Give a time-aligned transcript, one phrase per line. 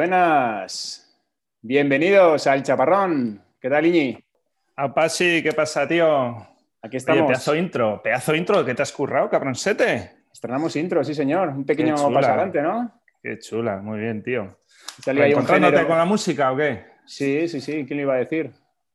[0.00, 1.14] Buenas.
[1.60, 3.38] Bienvenidos al Chaparrón.
[3.60, 4.16] ¿Qué tal, Iñi?
[4.76, 6.36] Apasi, ¿qué pasa, tío?
[6.80, 7.20] Aquí estamos.
[7.20, 10.10] Oye, pedazo intro, pedazo intro, ¿qué te has currado, cabronsete?
[10.32, 11.50] Estrenamos intro, sí, señor.
[11.50, 12.98] Un pequeño paso adelante, ¿no?
[13.22, 14.56] Qué chula, muy bien, tío.
[15.06, 16.82] ¿Encontrándote con la música o qué?
[17.04, 17.84] Sí, sí, sí.
[17.86, 18.50] ¿Quién lo iba a decir?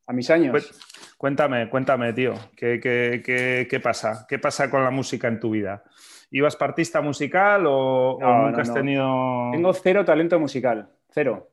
[0.07, 0.49] A mis años.
[0.49, 0.71] Pues-
[1.19, 2.33] Cuéntame, cuéntame, tío.
[2.57, 4.25] ¿Qué, qué- qué- qué pasa?
[4.27, 5.83] ¿Qué pasa con la música en tu vida?
[6.31, 9.51] ¿Ibas partista musical o, nunca no, has tenido...?
[9.51, 10.89] Tengo cero talento musical.
[11.09, 11.51] Cero.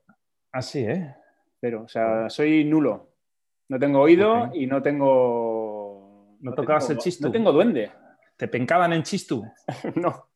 [0.51, 1.15] Así, ¿eh?
[1.61, 1.83] Cero.
[1.85, 3.11] O sea, soy nulo.
[3.69, 6.37] No tengo oído y no tengo.
[6.41, 7.27] ¿No tocabas tengo- el chistu?
[7.27, 7.91] No tengo duende.
[8.37, 9.45] ¿Te pencaban en chistu?
[9.95, 10.29] no.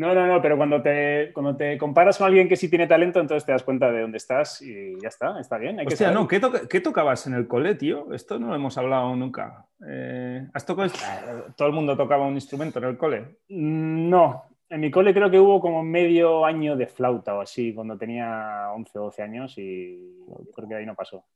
[0.00, 3.20] No, no, no, pero cuando te, cuando te comparas con alguien que sí tiene talento,
[3.20, 5.78] entonces te das cuenta de dónde estás y ya está, está bien.
[5.78, 6.20] Hay que Hostia, saber.
[6.22, 8.12] no, ¿qué, toca- qué tocabas en el cole, tío?
[8.14, 9.66] Esto no lo hemos hablado nunca.
[9.86, 10.90] Eh, ¿Has tocado?
[11.54, 13.40] Todo el mundo tocaba un instrumento en el cole.
[13.50, 17.74] Mm, No, en mi cole creo que hubo como medio año de flauta o así,
[17.74, 20.16] cuando tenía 11 o 12 años y
[20.54, 21.26] creo que ahí no pasó.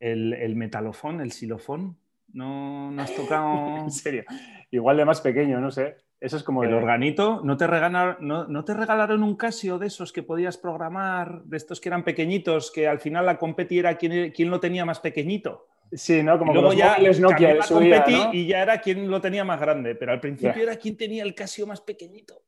[0.00, 1.96] El, el metalofón, el xilofón,
[2.32, 4.24] ¿no, no has tocado En serio,
[4.72, 5.94] igual de más pequeño, no sé.
[6.22, 7.40] Eso es como el de- organito?
[7.42, 11.56] ¿No te, regalaron, no, no te regalaron un Casio de esos que podías programar, de
[11.56, 15.00] estos que eran pequeñitos, que al final la competi era quien, quien lo tenía más
[15.00, 15.66] pequeñito?
[15.92, 16.38] Sí, ¿no?
[16.38, 18.30] Como y con luego los ya móviles Nokia la competi ¿no?
[18.32, 21.34] y ya era quien lo tenía más grande, pero al principio era quien tenía el
[21.34, 22.40] Casio más pequeñito.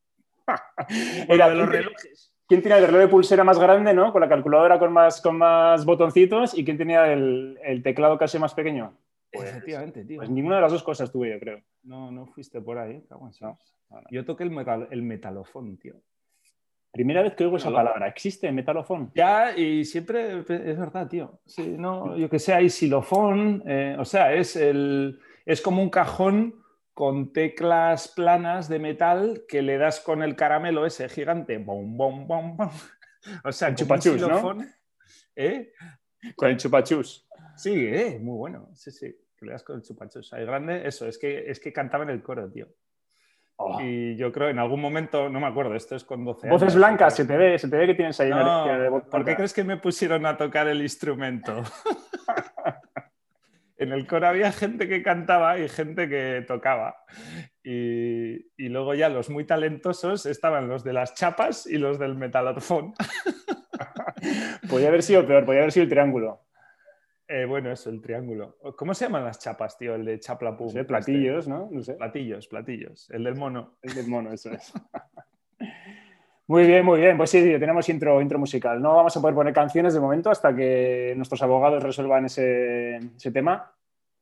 [1.27, 2.31] Era de los ¿quién- relojes.
[2.47, 4.11] ¿Quién tenía el reloj de pulsera más grande, ¿no?
[4.13, 8.37] Con la calculadora con más, con más botoncitos y quién tenía el, el teclado casi
[8.37, 8.93] más pequeño.
[9.35, 10.17] Pues- Efectivamente, tío.
[10.17, 11.61] Pues ninguna de las dos cosas tuve, yo creo.
[11.83, 13.03] No, no fuiste por ahí.
[13.09, 13.59] No, no,
[13.89, 14.01] no.
[14.11, 15.95] Yo toqué el, metal- el metalofón, tío.
[16.91, 18.07] Primera vez que oigo esa palabra.
[18.07, 19.11] ¿Existe metalofón?
[19.13, 21.39] Ya, y siempre es verdad, tío.
[21.45, 25.89] Sí, no, yo que sé, hay xilofón, eh, o sea, es, el, es como un
[25.89, 26.55] cajón
[26.93, 31.57] con teclas planas de metal que le das con el caramelo ese gigante.
[31.57, 32.69] Bom, bom, bom, bom.
[33.43, 34.57] O sea, El chupachus, ¿no?
[35.35, 35.73] ¿Eh?
[36.37, 37.27] Con el chupachus.
[37.57, 38.69] Sí, eh, muy bueno.
[38.73, 39.13] Sí, sí.
[39.37, 40.87] Que le das con el chupachus ahí grande.
[40.87, 42.67] Eso, es que, es que cantaba en el coro, tío.
[43.57, 43.79] Oh.
[43.81, 46.75] Y yo creo en algún momento, no me acuerdo, esto es con 12 Voces años.
[46.75, 49.35] blancas, se te ve, se te ve que tienes ahí No, de voz ¿Por qué
[49.35, 51.63] crees que me pusieron a tocar el instrumento?
[53.77, 56.97] en el coro había gente que cantaba y gente que tocaba.
[57.63, 62.15] Y, y luego ya los muy talentosos estaban los de las chapas y los del
[62.15, 62.93] metalofón.
[64.69, 66.44] Podría haber sido peor, podría haber sido el triángulo.
[67.27, 68.57] Eh, bueno, eso, el triángulo.
[68.77, 69.95] ¿Cómo se llaman las chapas, tío?
[69.95, 70.67] El de chaplapum.
[70.67, 71.69] No sé, platillos, ¿no?
[71.71, 71.93] No sé.
[71.95, 73.09] Platillos, platillos.
[73.09, 73.77] El del mono.
[73.81, 74.71] El del mono, eso es.
[76.47, 77.17] Muy bien, muy bien.
[77.17, 78.79] Pues sí, tío, tenemos intro, intro musical.
[78.79, 83.31] No vamos a poder poner canciones de momento hasta que nuestros abogados resuelvan ese, ese
[83.31, 83.73] tema,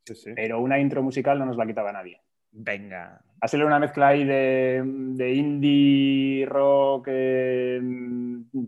[0.05, 0.31] Sí, sí.
[0.33, 2.21] pero una intro musical no nos la quitaba nadie.
[2.53, 3.19] Venga.
[3.41, 7.81] Hacerle una mezcla ahí de, de indie, rock, eh,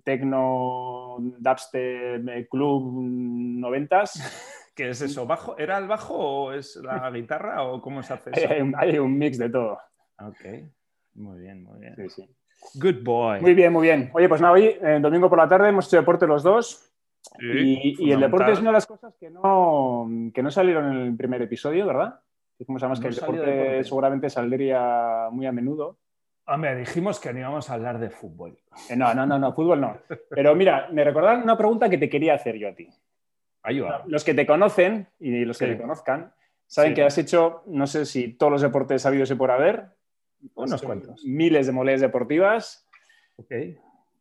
[0.03, 4.13] techno, dubstep, eh, club, noventas.
[4.75, 5.25] ¿Qué es eso?
[5.25, 5.57] ¿Bajo?
[5.57, 8.51] ¿Era el bajo o es la guitarra o cómo se hace eso?
[8.51, 9.79] Hay un, hay un mix de todo.
[10.19, 10.45] Ok.
[11.13, 11.95] Muy bien, muy bien.
[11.95, 12.29] Sí, sí.
[12.73, 13.41] Good boy.
[13.41, 14.09] Muy bien, muy bien.
[14.13, 16.91] Oye, pues nada, hoy, eh, domingo por la tarde, hemos hecho deporte los dos.
[17.39, 20.91] Sí, Y, y el deporte es una de las cosas que no, que no salieron
[20.91, 22.19] en el primer episodio, ¿verdad?
[22.57, 23.83] Dijimos además que No el salió deporte, deporte.
[23.83, 25.97] seguramente saldría muy a menudo.
[26.47, 28.57] Hombre, dijimos que no íbamos a hablar de fútbol.
[28.89, 29.97] Eh, no, no, no, no, fútbol no.
[30.29, 32.87] Pero mira, me recordaron una pregunta que te quería hacer yo a ti.
[33.65, 34.03] Va.
[34.05, 35.71] Los que te conocen y los que Sí.
[35.75, 36.31] te conozcan
[36.67, 36.95] saben Sí.
[36.95, 39.87] que has hecho, no sé si todos los deportes habidos y por haber.
[40.53, 41.25] Unos Has hecho cuantos.
[41.25, 42.87] Miles de moles deportivas.
[43.37, 43.51] Ok.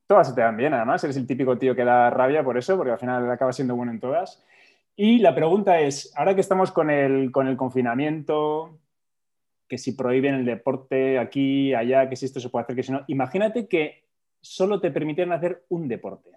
[0.06, 1.04] Todas se te dan bien, además.
[1.04, 3.92] Eres el típico tío que da rabia por eso, porque al final acabas siendo bueno
[3.92, 4.42] en todas.
[4.96, 8.78] Y la pregunta es, ahora que estamos con el, con el confinamiento,
[9.68, 12.92] que si prohíben el deporte aquí, allá, que si esto se puede hacer, que si
[12.92, 14.04] no, imagínate que
[14.40, 16.30] solo te permitieran hacer un deporte.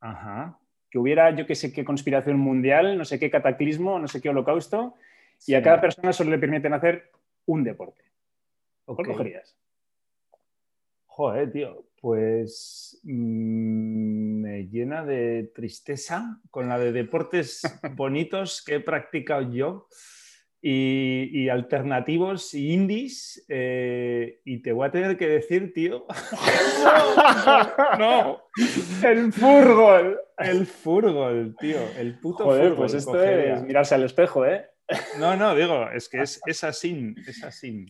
[0.00, 0.58] Ajá.
[0.90, 4.28] Que hubiera, yo que sé qué conspiración mundial, no sé qué cataclismo, no sé qué
[4.28, 4.94] holocausto,
[5.46, 7.10] y a cada persona solo le permiten hacer
[7.46, 8.04] un deporte.
[8.84, 9.56] ¿Cuál cogerías?
[11.06, 11.84] Joder, tío.
[12.02, 17.62] Pues mm, me llena de tristeza con la de deportes
[17.96, 19.86] bonitos que he practicado yo
[20.60, 23.44] y, y alternativos y indies.
[23.48, 26.04] eh, y te voy a tener que decir, tío.
[26.84, 28.42] no, no,
[29.04, 30.18] El fútbol.
[30.38, 31.78] el fútbol, tío.
[31.96, 32.76] El puto Joder, fútbol.
[32.78, 33.54] pues esto cogería.
[33.54, 34.66] es mirarse al espejo, ¿eh?
[35.20, 37.86] No, no, digo, es que es, es así, es así.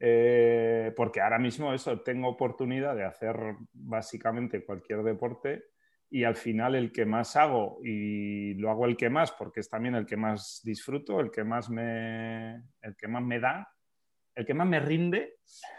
[0.00, 3.36] Eh, porque ahora mismo eso, tengo oportunidad de hacer
[3.72, 5.64] básicamente cualquier deporte
[6.10, 9.68] y al final el que más hago y lo hago el que más porque es
[9.68, 13.68] también el que más disfruto, el que más me, el que más me da,
[14.34, 15.38] el que más me rinde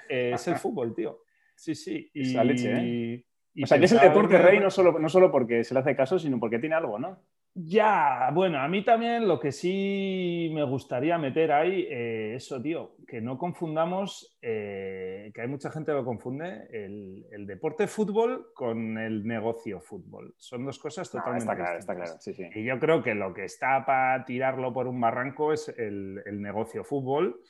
[0.10, 1.22] eh, es el fútbol, tío.
[1.56, 2.10] Sí, sí.
[2.14, 3.26] Y, la leche, ¿eh?
[3.64, 5.96] o sea, que es el deporte rey no solo, no solo porque se le hace
[5.96, 7.24] caso, sino porque tiene algo, ¿no?
[7.62, 12.96] Ya, bueno, a mí también lo que sí me gustaría meter ahí, eh, eso, tío,
[13.06, 18.98] que no confundamos, eh, que hay mucha gente que lo confunde, el, deporte fútbol con
[18.98, 20.34] el negocio fútbol.
[20.38, 22.48] Son dos cosas totalmente está claro, Está claro, sí, sí.
[22.54, 26.84] Y yo creo que lo que está para tirarlo por un barranco es el, negocio
[26.84, 27.42] fútbol,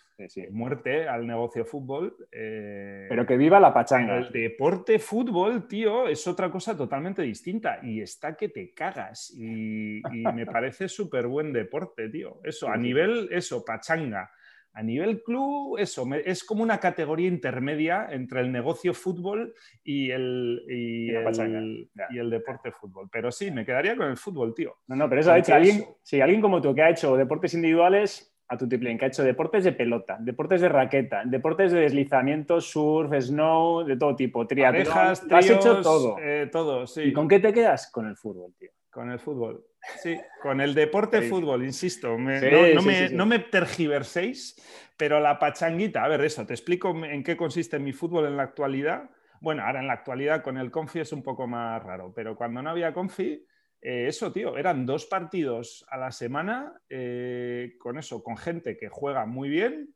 [0.51, 2.15] muerte al negocio fútbol.
[2.31, 4.17] Eh, Pero que viva la pachanga.
[4.17, 9.33] El deporte fútbol, tío, es otra cosa totalmente distinta y está que te cagas.
[9.37, 12.39] Y y, me parece súper buen deporte, tío.
[12.43, 14.31] Eso, a nivel, eso, pachanga.
[14.73, 20.63] A nivel club, eso, es como una categoría intermedia entre el negocio fútbol y el,
[20.69, 23.09] y, el, deporte fútbol.
[23.11, 24.77] Pero sí, me quedaría con el fútbol, tío.
[24.87, 27.53] No, no, pero eso ha hecho alguien, sí, alguien como tú que ha hecho deportes
[27.55, 31.81] individuales a tu tiplén, que ha hecho deportes de pelota, deportes de raqueta, deportes de
[31.81, 34.97] deslizamiento, surf, snow, de todo tipo, triatlón.
[34.97, 36.17] has hecho todo.
[36.19, 37.03] Eh, todo, sí.
[37.03, 37.91] ¿Y con qué te quedas?
[37.91, 38.71] Con el fútbol, tío.
[38.89, 39.63] Con el fútbol.
[40.01, 42.17] Sí, con el deporte fútbol, insisto.
[42.17, 44.55] no, me, tergiverséis,
[44.97, 48.43] pero la pachanguita, a ver, eso, te explico en qué consiste mi fútbol en la
[48.43, 49.09] actualidad.
[49.41, 52.61] Bueno, ahora en la actualidad con el Confi es un poco más raro, pero cuando
[52.61, 53.45] no había Confi,
[53.81, 58.89] eh, eso, tío, eran dos partidos a la semana eh, con eso, con gente que
[58.89, 59.95] juega muy bien,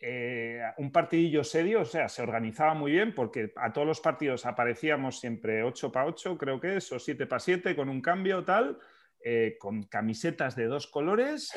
[0.00, 4.44] eh, un partidillo serio, o sea, se organizaba muy bien porque a todos los partidos
[4.44, 8.44] aparecíamos siempre 8 para 8, creo que es, o 7 para 7, con un cambio
[8.44, 8.78] tal.
[9.26, 11.50] Eh, con camisetas de dos colores.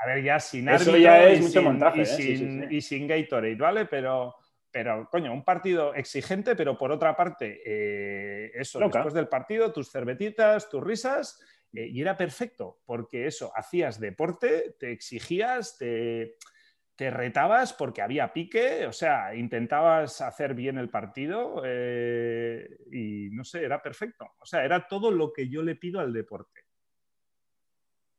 [0.00, 2.02] A ver, ya sin Eso ya es mucho montaje.
[2.02, 2.68] ¿eh?
[2.70, 3.86] Y, sin, Gatorade, ¿vale?
[3.86, 4.36] Pero,
[4.70, 9.90] pero, coño, un partido exigente, pero por otra parte, eh, eso, después del partido, tus
[9.90, 16.36] cervetitas, tus risas, y era perfecto, porque eso, hacías deporte, te exigías, te,
[16.94, 23.64] te retabas porque había pique, o sea, intentabas hacer bien el partido y no sé,
[23.64, 24.30] era perfecto.
[24.38, 26.69] O sea, era todo lo que yo le pido al deporte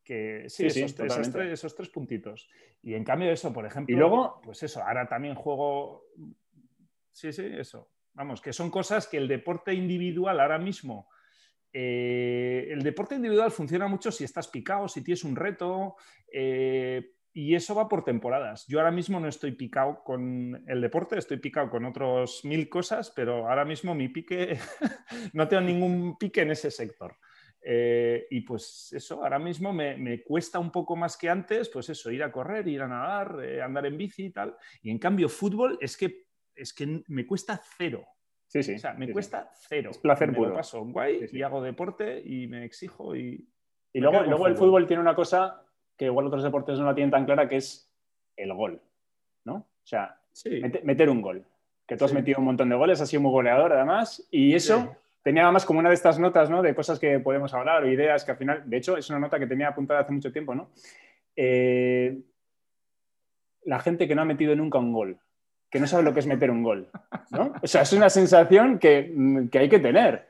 [0.03, 2.49] sí, esos, tres, puntitos.
[2.81, 6.05] Y en cambio eso, por ejemplo, y luego, pues eso, ahora también juego,
[7.11, 7.91] sí, sí, eso.
[8.13, 11.09] Vamos, que son cosas que el deporte individual ahora mismo,
[11.73, 15.95] eh, el deporte individual funciona mucho si estás picado, si tienes un reto,
[16.31, 18.65] eh, y eso va por temporadas.
[18.67, 23.11] Yo ahora mismo no estoy picado con el deporte, estoy picado con otros mil cosas,
[23.15, 24.57] pero ahora mismo mi pique,
[25.33, 27.15] no tengo ningún pique en ese sector.
[27.63, 32.11] Eh, y pues eso, ahora mismo me, cuesta un poco más que antes, pues eso,
[32.11, 34.55] ir a correr, ir a nadar, eh, andar en bici y tal.
[34.81, 36.25] Y en cambio, fútbol es que,
[36.55, 38.05] es que me cuesta cero.
[38.47, 38.75] Sí, sí.
[38.75, 39.91] O sea, me cuesta cero.
[39.91, 40.53] Es placer me puro.
[40.53, 43.47] paso guay y hago deporte y me exijo y...
[43.93, 45.65] Y luego, luego el fútbol tiene una cosa
[45.97, 47.91] que igual otros deportes no la tienen tan clara, que es
[48.37, 48.81] el gol,
[49.43, 49.55] ¿no?
[49.55, 50.17] O sea,
[50.83, 51.45] meter un gol.
[51.85, 54.95] Que tú has metido un montón de goles, has sido muy goleador además, y eso
[55.23, 56.61] tenía además como una de estas notas, ¿no?
[56.61, 59.39] De cosas que podemos hablar o ideas que al final, de hecho, es una nota
[59.39, 60.71] que tenía apuntada hace mucho tiempo, ¿no?
[61.35, 62.19] Eh,
[63.63, 65.19] la gente que no ha metido nunca un gol,
[65.69, 66.89] que no sabe lo que es meter un gol,
[67.31, 67.53] ¿no?
[67.61, 69.13] O sea, es una sensación que,
[69.53, 70.27] hay que tener.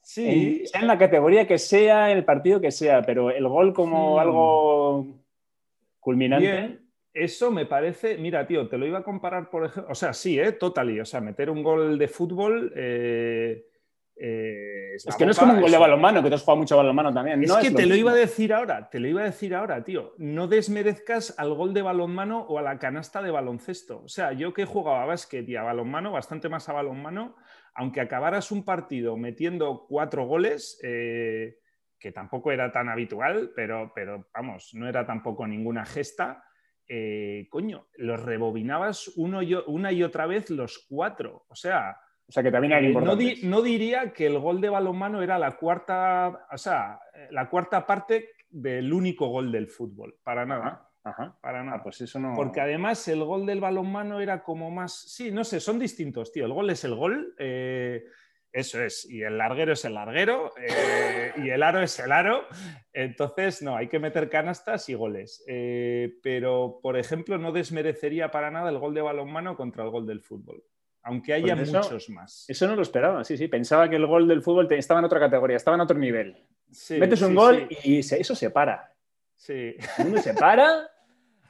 [0.00, 0.60] Sí.
[0.60, 3.74] En, sea en la categoría que sea, en el partido que sea, pero el gol
[3.74, 5.18] como algo
[5.98, 6.78] culminante.
[7.12, 10.38] Eso me parece, mira, tío, te lo iba a comparar, por ejemplo, o sea, sí,
[10.38, 10.52] ¿eh?
[10.52, 13.66] Totally, o sea, meter un gol de fútbol, eh,
[14.20, 16.76] eh, es, que no es como un gol de balonmano, que te has jugado mucho
[16.76, 17.42] balonmano también.
[17.44, 20.14] Es que te lo iba a decir ahora, te lo iba a decir ahora, tío.
[20.18, 24.02] No desmerezcas al gol de balonmano o a la canasta de baloncesto.
[24.02, 27.36] O sea, yo que he jugado a básquet y a balonmano, bastante más a balonmano,
[27.74, 31.58] aunque acabaras un partido metiendo cuatro goles, eh,
[31.96, 36.44] que tampoco era tan habitual, pero, pero vamos, no era tampoco ninguna gesta.
[36.88, 41.44] Eh, coño, los rebobinabas uno una y otra vez los cuatro.
[41.48, 41.98] O sea,
[42.28, 45.56] o sea que también hay eh, no, diría que el gol de balonmano era la
[45.56, 50.84] cuarta, o sea, la cuarta parte del único gol del fútbol, para nada.
[51.04, 51.78] Ajá, Para nada.
[51.78, 52.34] Ah, pues eso no.
[52.34, 54.92] Porque además el gol del balonmano era como más.
[54.92, 56.44] Sí, no sé, son distintos, tío.
[56.44, 57.34] El gol es el gol.
[57.38, 58.04] Eh,
[58.52, 59.08] eso es.
[59.08, 60.52] Y el larguero es el larguero.
[60.58, 62.42] Eh, y el aro es el aro.
[62.92, 65.42] Entonces, no, hay que meter canastas y goles.
[66.22, 70.20] pero, por ejemplo, no desmerecería para nada el gol de balonmano contra el gol del
[70.20, 70.62] fútbol
[71.02, 72.44] aunque haya pues muchos más.
[72.48, 73.48] Eso no lo esperaba, sí, sí.
[73.48, 76.36] Pensaba que el gol del fútbol estaba en otra categoría, estaba en otro nivel.
[76.90, 78.92] Metes un gol y eso se para.
[79.34, 79.74] Sí.
[79.98, 80.90] El se para.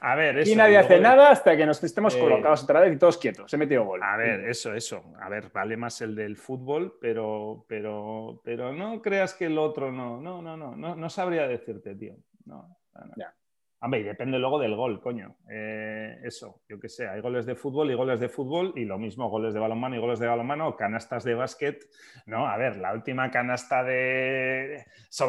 [0.01, 3.19] A ver, Y nadie hace nada hasta que nos estemos colocados otra vez y todos
[3.19, 3.51] quietos.
[3.51, 4.01] Se metió gol.
[4.01, 5.03] A ver, eso, eso.
[5.21, 9.91] A ver, vale más el del fútbol, pero, pero, pero no creas que el otro
[9.91, 10.21] no.
[10.21, 10.77] No, no, no.
[10.77, 12.15] No, no sabría decirte, tío.
[12.45, 12.77] No,
[13.17, 13.35] Ya.
[13.81, 15.37] Hombre, y depende luego del gol, coño.
[15.49, 18.99] Eh, eso, yo qué sé, hay goles de fútbol y goles de fútbol y lo
[18.99, 21.89] mismo, goles de balonmano y goles de balonmano, canastas de básquet.
[22.27, 24.85] No, a ver, la última canasta de...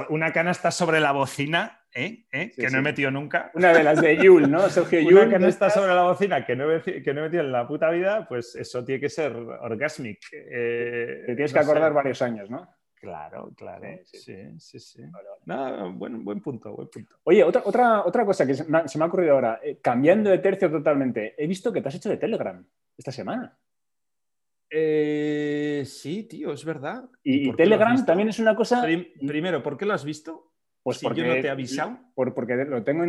[0.10, 2.26] una canasta sobre la bocina, ¿eh?
[2.32, 2.52] ¿Eh?
[2.56, 3.52] que no he metido nunca.
[3.54, 4.68] Una de las de Yul, ¿no?
[4.68, 5.14] Sergio Yul.
[5.20, 7.92] Una canasta sobre la bocina que no, he, que no he metido en la puta
[7.92, 10.22] vida, pues eso tiene que ser orgasmic.
[10.32, 12.68] Te tienes que acordar varios años, ¿no?
[13.00, 13.86] Claro, claro.
[14.04, 15.02] Sí, sí, sí.
[15.46, 17.16] buen, buen, punto, buen punto.
[17.24, 20.70] Oye, otra, otra, otra cosa que se me, ha, ocurrido ahora, eh, cambiando de tercio
[20.70, 22.66] totalmente, he visto que te has hecho de Telegram
[22.98, 23.58] esta semana.
[24.70, 27.10] Eh, sí, tío, es verdad.
[27.24, 28.86] Y, Telegram también es una cosa.
[29.26, 30.49] primero, ¿por qué lo has visto?
[30.82, 31.98] Pues porque, yo no te he avisado.
[32.16, 33.04] porque lo tengo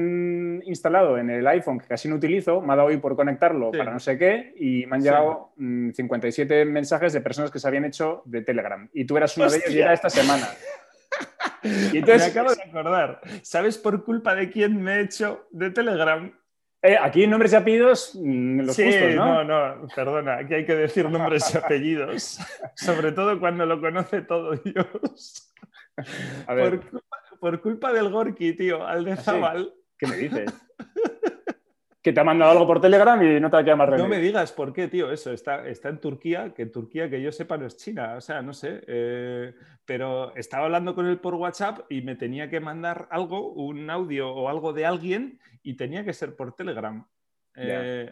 [0.64, 3.92] instalado en el iPhone que casi no utilizo, me ha dado hoy por conectarlo para
[3.92, 7.84] no sé qué y me han llegado 57 mm, mensajes de personas que se habían
[7.84, 8.88] hecho de Telegram.
[8.92, 10.48] Y tú eras uno de ellos y era esta semana.
[11.62, 13.20] y entonces, me acabo de acordar.
[13.42, 16.32] ¿Sabes por culpa de quién me he hecho de Telegram?
[16.82, 19.44] Eh, aquí nombres y apellidos, mm, los sí, ¿no?
[19.44, 22.38] No, no, perdona, aquí hay que decir nombres y apellidos,
[22.74, 25.54] sobre todo cuando lo conoce todo Dios.
[26.46, 27.02] A ver por
[27.60, 29.74] culpa del Gorky, tío, al de ¿Ah, Zabal.
[29.98, 30.52] ¿Qué me dices?
[32.02, 34.04] que te ha mandado algo por Telegram y no te ha quedado más remedio.
[34.04, 37.30] No me digas por qué, tío, eso está, está en Turquía, que Turquía, que yo
[37.30, 39.54] sepa, no es China, o sea, no sé, eh,
[39.84, 44.30] pero estaba hablando con él por WhatsApp y me tenía que mandar algo, un audio
[44.30, 47.06] o algo de alguien y tenía que ser por Telegram.
[47.54, 48.10] Eh,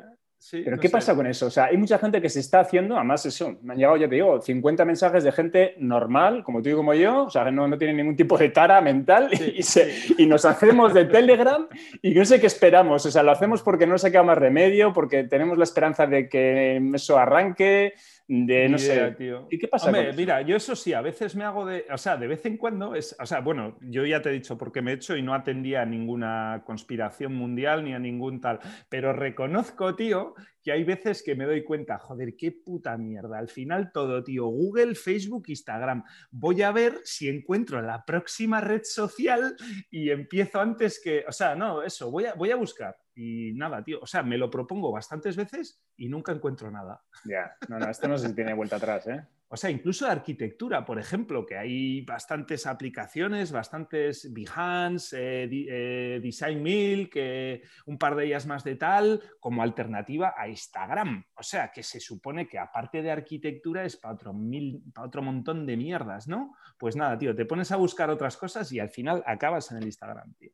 [0.52, 1.46] pero ¿qué pasa con eso?
[1.46, 4.08] O sea, hay mucha gente que se está haciendo, además eso, me han llegado, ya
[4.08, 7.52] te digo, 50 mensajes de gente normal, como tú y como yo, o sea, que
[7.52, 9.60] no, no tiene ningún tipo de tara mental y,
[10.22, 11.66] y, nos hacemos de Telegram
[12.00, 14.92] y no sé qué esperamos, o sea, lo hacemos porque no se queda más remedio,
[14.92, 17.94] porque tenemos la esperanza de que eso arranque,
[18.28, 19.48] de no sé, tío.
[19.50, 19.90] ¿Y qué pasa?
[20.14, 22.94] mira, yo eso sí, a veces me hago de, o sea, de vez en cuando
[22.94, 25.22] es, o sea, bueno, yo ya te he dicho por qué me he hecho y
[25.22, 30.34] no atendía a ninguna conspiración mundial ni a ningún tal, pero reconozco, tío,
[30.70, 33.38] hay veces que me doy cuenta, joder, qué puta mierda.
[33.38, 36.04] Al final todo, tío, Google, Facebook, Instagram.
[36.30, 39.56] Voy a ver si encuentro la próxima red social
[39.90, 43.82] y empiezo antes que, o sea, no, eso, voy a, voy a buscar y nada,
[43.82, 43.98] tío.
[44.00, 47.02] O sea, me lo propongo bastantes veces y nunca encuentro nada.
[47.24, 49.26] Ya, no, no, esto no se tiene vuelta atrás, ¿eh?
[49.50, 56.20] O sea, incluso de arquitectura, por ejemplo, que hay bastantes aplicaciones, bastantes Behance, eh, eh,
[56.22, 61.24] Design Mill, que un par de ellas más de tal, como alternativa a Instagram.
[61.34, 65.22] O sea, que se supone que aparte de arquitectura es para otro, mil, para otro
[65.22, 66.54] montón de mierdas, ¿no?
[66.78, 69.84] Pues nada, tío, te pones a buscar otras cosas y al final acabas en el
[69.84, 70.52] Instagram, tío.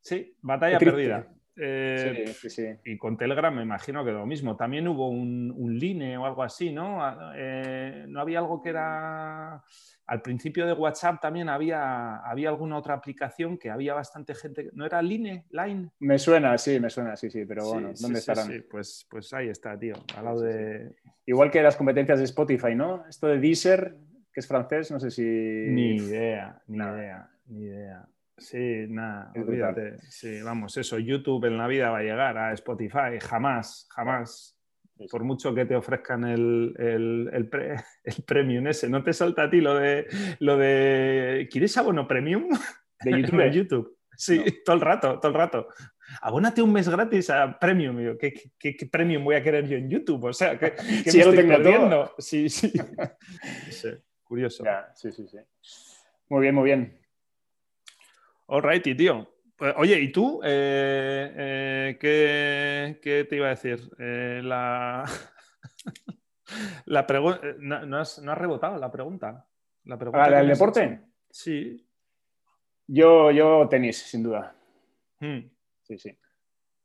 [0.00, 1.28] Sí, batalla perdida.
[1.60, 2.32] Eh,
[2.84, 4.56] y con Telegram me imagino que lo mismo.
[4.56, 7.02] También hubo un, Line o algo así, ¿no?
[7.02, 9.62] Ah, eh, ¿No había algo que era...
[10.06, 14.70] Al principio de WhatsApp también había, había alguna otra aplicación que había bastante gente...
[14.72, 15.44] ¿No era Line?
[15.50, 15.90] Line?
[15.98, 18.46] Me suena, sí, me suena, sí, sí, pero bueno, ¿dónde estarán?
[18.46, 19.94] Sí, pues, pues ahí está, tío.
[20.16, 20.94] Al lado de...
[21.26, 23.04] Igual que las competencias de Spotify, ¿no?
[23.06, 23.96] Esto de Deezer,
[24.32, 25.22] que es francés, no sé si...
[25.22, 28.08] Ni idea, ni idea, ni idea.
[28.38, 29.98] Sí, nada, olvídate.
[30.08, 34.54] Sí, vamos, eso, YouTube en la vida va a llegar a Spotify, jamás, jamás.
[35.10, 37.30] Por mucho que te ofrezcan el, el,
[38.04, 40.06] el, premium ese, ¿no te salta a ti lo de,
[40.40, 42.48] lo de ¿quieres abono premium?
[43.00, 43.38] De YouTube.
[43.42, 43.98] de YouTube.
[44.16, 45.68] Sí, todo el rato, todo el rato.
[46.22, 48.16] Abónate un mes gratis a Premium.
[48.18, 50.24] ¿Qué, qué, qué, premium voy a querer yo en YouTube?
[50.24, 50.72] O sea, ¿qué,
[51.04, 52.14] qué me estoy perdiendo?
[52.18, 52.72] Sí, sí.
[53.70, 53.88] sí.
[54.24, 54.64] Curioso.
[54.94, 55.38] sí, sí, sí.
[56.28, 56.98] Muy bien, muy bien.
[58.48, 59.28] Alrighty, tío.
[59.56, 60.40] Pues, oye, ¿y tú?
[60.42, 61.32] Eh,
[62.00, 63.90] eh, ¿qué, te iba a decir?
[63.98, 65.04] Eh, la
[66.86, 67.40] la pregunta.
[67.58, 69.46] No, has, rebotado la pregunta.
[69.84, 71.00] La pregunta ¿El deporte?
[71.30, 71.86] Sí.
[72.86, 74.54] Yo, yo tenis, sin duda.
[75.20, 75.40] Hmm.
[75.82, 76.16] Sí, sí.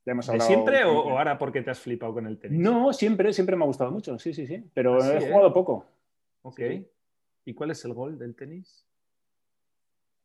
[0.05, 2.59] ¿De siempre o, ahora porque te has flipado con el tenis?
[2.59, 4.61] No, siempre, siempre me ha gustado mucho, sí, sí, sí.
[4.73, 5.85] Pero he jugado poco.
[6.41, 6.59] Ok.
[7.45, 8.85] ¿Y cuál es el gol del tenis?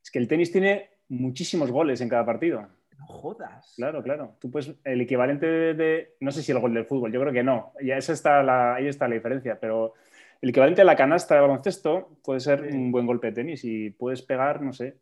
[0.03, 2.67] Es que el tenis tiene muchísimos goles en cada partido.
[2.99, 3.75] No jodas.
[3.77, 4.37] Claro, claro.
[4.41, 7.43] Tú puedes, el equivalente de, no sé si el gol del fútbol, yo creo que
[7.43, 7.73] no.
[7.83, 9.95] Ya esa está la, ahí está la diferencia, pero
[10.41, 13.91] el equivalente a la canasta de baloncesto puede ser un buen golpe de tenis y
[13.91, 14.99] puedes pegar, no sé,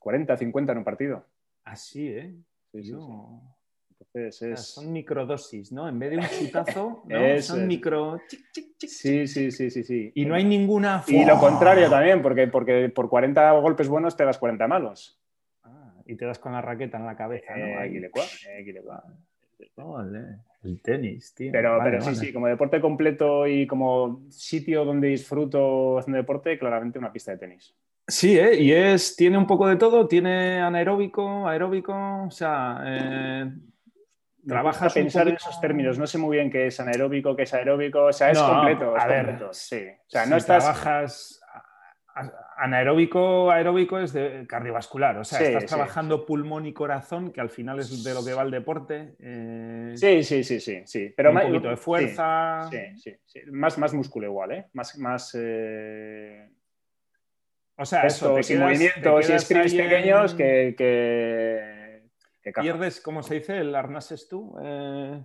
[0.00, 1.26] 40, 50 en un partido.
[1.64, 2.34] Así, ¿eh?
[2.72, 2.94] Sí, sí,
[4.56, 5.88] son microdosis, ¿no?
[5.88, 7.42] En vez de un chutazo, ¿no?
[7.42, 8.20] son micro.
[8.78, 10.12] sí, sí, sí, sí, sí.
[10.14, 11.04] Y no hay ninguna.
[11.06, 15.18] Y lo contrario también, porque, porque por 40 golpes buenos te das 40 malos.
[15.62, 17.66] Ah, y te das con la raqueta en la cabeza, ¿no?
[17.66, 18.82] Eh, aquí le cua, aquí le
[20.64, 21.52] El tenis, tío.
[21.52, 26.98] Pero, pero sí, sí, como deporte completo y como sitio donde disfruto haciendo deporte, claramente
[26.98, 27.74] una pista de tenis.
[28.06, 28.60] Sí, ¿eh?
[28.60, 31.94] y es, tiene un poco de todo, tiene anaeróbico, aeróbico,
[32.26, 33.52] o sea, eh,
[34.46, 38.04] trabajas pensar en esos términos, no sé muy bien qué es anaeróbico, qué es aeróbico,
[38.04, 38.94] o sea, es completo.
[38.96, 39.86] a ver, sí.
[39.88, 40.64] O sea, no estás...
[40.64, 41.40] trabajas
[42.56, 47.78] anaeróbico, aeróbico es de cardiovascular, o sea, estás trabajando pulmón y corazón, que al final
[47.78, 49.14] es de lo que va el deporte.
[49.18, 51.14] Eh, sí, sí, sí, sí, sí.
[51.16, 52.68] Pero un poquito de fuerza.
[52.70, 54.66] Sí, sí, Más, más músculo igual, ¿eh?
[54.74, 56.50] Más, más eh,
[57.76, 61.79] O sea, eso, te movimientos y sprints pequeños que, que,
[62.42, 63.58] Pierdes, ¿cómo se dice?
[63.58, 64.56] El arnés tú.
[64.62, 65.24] Eh,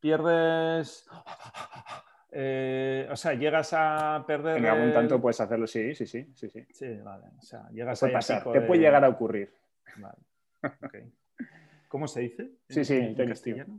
[0.00, 1.08] pierdes
[2.32, 4.58] eh, o sea, llegas a perder.
[4.58, 6.32] En algún tanto puedes hacerlo, sí, sí, sí.
[6.34, 6.96] Sí, sí.
[6.96, 7.26] vale.
[7.38, 9.52] O sea, llegas puede, pasar, te puede llegar a ocurrir.
[9.96, 10.18] Vale.
[11.88, 12.50] ¿Cómo se dice?
[12.68, 13.78] Sí, sí, en, castellano.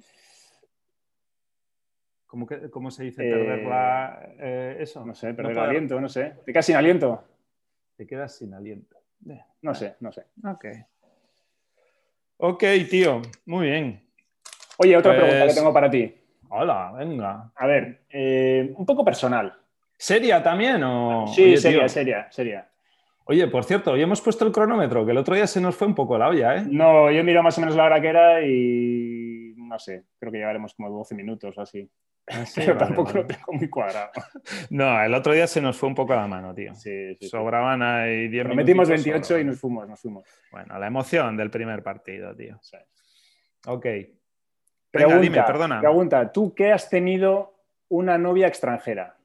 [2.27, 5.03] ¿Cómo, ¿Cómo, se dice perder eh, la, eh, eso?
[5.05, 6.35] No sé, perder el aliento, no sé.
[6.45, 7.23] ¿Te quedas sin aliento?
[7.95, 8.97] Te quedas sin aliento.
[9.61, 10.27] No sé, no sé.
[10.45, 10.65] Ok.
[12.45, 14.03] Ok, tío, muy bien.
[14.75, 16.13] Oye, otra pregunta que pues tengo para ti.
[16.49, 17.49] Hola, venga.
[17.55, 19.53] A ver, eh, un poco personal.
[19.97, 21.25] ¿Seria también o...?
[21.25, 22.67] Sí, seria, seria, seria.
[23.23, 25.87] Oye, por cierto, hoy hemos puesto el cronómetro, que el otro día se nos fue
[25.87, 26.65] un poco la olla, ¿eh?
[26.69, 30.39] No, yo miro más o menos la hora que era y no sé, creo que
[30.39, 31.89] llevaremos como 12 minutos o así.
[32.29, 34.11] Ah, Pero tampoco lo tengo muy cuadrado.
[34.69, 36.73] No, el otro día se nos fue un poco la mano, tío.
[36.75, 38.55] Sí, sí, Sobraban ahí 10 minutos.
[38.55, 40.23] Metimos 28 y nos fuimos, nos fuimos.
[40.51, 42.59] Bueno, la emoción del primer partido, tío.
[43.67, 43.85] Ok.
[44.91, 45.79] Pregunta, perdona.
[45.79, 47.55] Pregunta, ¿tú qué has tenido
[47.89, 49.17] una novia extranjera?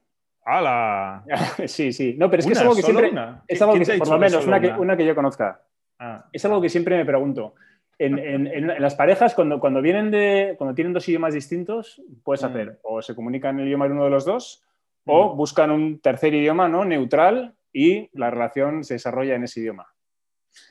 [0.44, 1.24] ¡Hala!
[1.66, 2.14] sí, sí.
[2.18, 3.12] No, pero es que es algo que siempre.
[3.46, 5.62] Es algo que, por lo menos, una que, yo conozca.
[6.00, 6.26] Ah.
[6.32, 7.54] es algo que siempre me pregunto.
[7.98, 10.54] En, las parejas, cuando, cuando vienen de.
[10.56, 12.46] cuando tienen dos idiomas distintos, puedes mm.
[12.46, 14.62] hacer o se comunican en el idioma de uno de los dos,
[15.04, 15.36] o mm.
[15.36, 16.84] buscan un tercer idioma, ¿no?
[16.84, 19.88] Neutral, y la relación se desarrolla en ese idioma.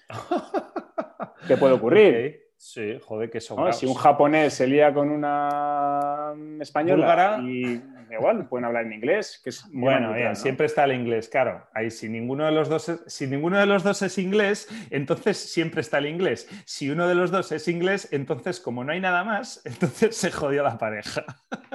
[1.48, 2.48] ¿Qué puede ocurrir?
[2.56, 3.72] Sí, joder, que son.
[3.74, 9.50] Si un japonés se lía con una española y igual pueden hablar en inglés, que
[9.50, 11.68] es bueno, siempre está el inglés, claro.
[11.74, 15.38] Ahí si ninguno de los dos es, si ninguno de los dos es inglés, entonces
[15.38, 16.50] siempre está el inglés.
[16.66, 20.32] Si uno de los dos es inglés, entonces como no hay nada más, entonces se
[20.32, 21.26] jodió la pareja.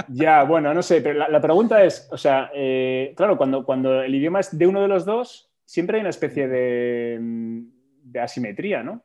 [0.08, 4.14] Ya, bueno, no sé, pero la, pregunta es, o sea, eh, claro, cuando, cuando el
[4.14, 9.04] idioma es de uno de los dos, siempre hay una especie de, de asimetría, ¿no?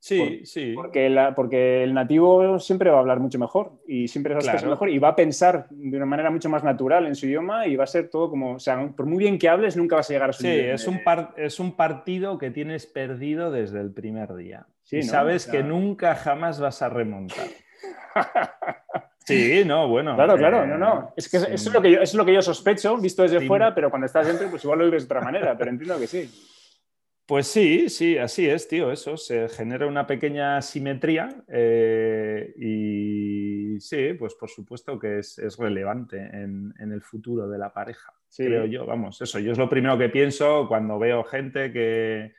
[0.00, 0.72] Sí, sí.
[0.74, 4.88] Porque, porque, el nativo siempre va a hablar mucho mejor y siempre va a mejor
[4.88, 7.84] y va a pensar de una manera mucho más natural en su idioma y va
[7.84, 10.30] a ser todo como, o sea, por muy bien que hables, nunca vas a llegar
[10.30, 11.00] a su Sí, es, un
[11.36, 14.66] es un partido que tienes perdido desde el primer día.
[14.90, 17.46] y sabes que nunca jamás vas a remontar.
[19.22, 20.16] Sí, no, bueno.
[20.16, 21.08] Claro, claro, no, no.
[21.10, 23.46] Eh, es que eso, es lo que yo, es lo que yo sospecho, visto desde
[23.46, 26.08] fuera, pero cuando estás dentro, pues igual lo vives de otra manera, pero entiendo que
[26.08, 26.28] sí.
[27.30, 34.14] Pues sí, sí, así es, tío, eso, se genera una pequeña simetría eh, y sí,
[34.14, 39.22] pues por supuesto que es, relevante en, el futuro de la pareja, creo yo, vamos,
[39.22, 42.34] eso, yo es lo primero que pienso cuando veo gente que,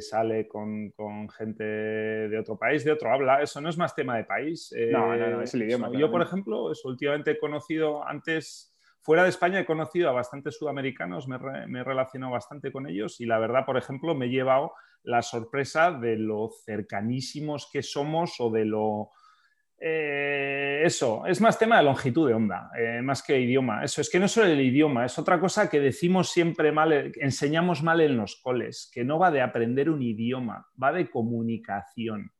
[0.00, 0.92] sale con,
[1.36, 4.72] gente de otro país, de otro habla, eso no es más tema de país.
[4.92, 5.90] no, no, no, es el idioma.
[5.92, 8.67] yo, por ejemplo, eso, últimamente he conocido antes
[9.08, 13.24] Fuera de España he conocido a bastantes sudamericanos, me, he relacionado bastante con ellos y
[13.24, 18.50] la verdad, por ejemplo, me he llevado la sorpresa de lo cercanísimos que somos o
[18.50, 19.08] de lo...
[19.80, 23.82] Eh, eso, es más tema de longitud de onda, eh, más que idioma.
[23.82, 27.82] Eso, es que no solo el idioma, es otra cosa que decimos siempre mal, enseñamos
[27.82, 32.30] mal en los coles, que no va de aprender un idioma, va de comunicación.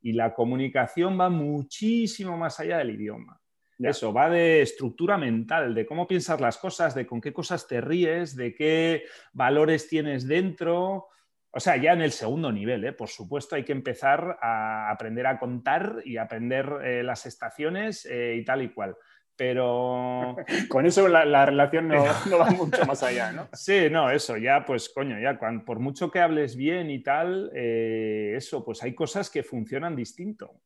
[0.00, 3.41] Y la comunicación va muchísimo más allá del idioma.
[3.84, 7.80] Eso, va de estructura mental, de cómo piensas las cosas, de con qué cosas te
[7.80, 11.08] ríes, de qué valores tienes dentro.
[11.50, 12.92] O sea, ya en el segundo nivel, ¿eh?
[12.92, 18.36] por supuesto, hay que empezar a aprender a contar y aprender eh, las estaciones eh,
[18.38, 18.96] y tal y cual.
[19.36, 20.36] Pero.
[20.68, 23.48] Con eso la, relación no, va mucho más allá, ¿no?
[23.52, 28.64] Sí, no, eso, ya, pues, coño, ya, por mucho que hables bien y tal, eso,
[28.64, 30.60] pues hay cosas que funcionan distinto.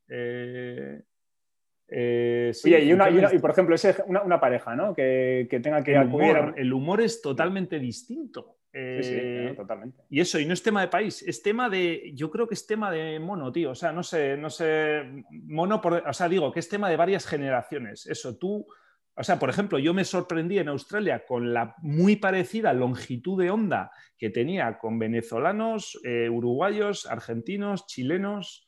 [1.89, 4.95] Eh, y, por ejemplo, es una, pareja, ¿no?
[4.95, 8.59] Que, tenga que el humor, el humor es totalmente distinto.
[8.73, 10.03] sí, sí, eh, totalmente.
[10.11, 12.67] Y eso, y no es tema de país, es tema de, yo creo que es
[12.67, 13.71] tema de mono, tío.
[13.71, 16.97] O sea, no sé, no sé, mono, por, o sea, digo que es tema de
[16.97, 18.07] varias generaciones.
[18.07, 18.67] Eso, tú,
[19.15, 23.51] o sea, por ejemplo, yo me sorprendí en Australia con la muy parecida longitud de
[23.51, 28.65] onda que tenía con venezolanos, eh, uruguayos, argentinos, chilenos,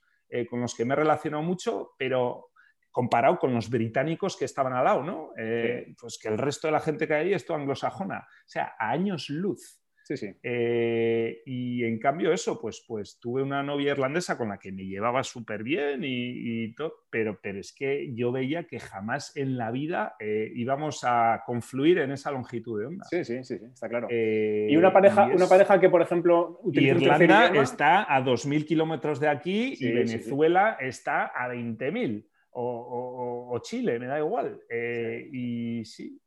[0.50, 2.47] con los que me he relacionado mucho, pero
[2.90, 5.30] comparado con los británicos que estaban al lado, ¿no?
[5.36, 8.26] Eh, pues que el resto de la gente que hay es toda anglosajona.
[8.28, 9.80] O sea, a años luz.
[10.02, 10.34] Sí, sí.
[10.42, 14.86] Eh, y en cambio eso, pues, pues tuve una novia irlandesa con la que me
[14.86, 19.70] llevaba súper bien y, todo, pero, pero es que yo veía que jamás en la
[19.70, 23.04] vida eh, íbamos a confluir en esa longitud de onda.
[23.10, 24.08] Sí, sí, sí, está claro.
[24.10, 29.74] y una pareja, una pareja que, por ejemplo, Irlanda está a 2.000 kilómetros de aquí
[29.78, 32.27] y Venezuela está a 20.000.
[32.50, 34.60] O, Chile, me da igual.
[34.70, 36.20] y sí.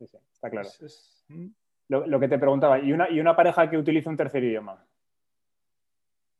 [0.00, 0.68] está claro.
[1.28, 1.48] Mm
[1.88, 4.86] lo, que te preguntaba, ¿y una, ¿y una pareja que utiliza un tercer idioma?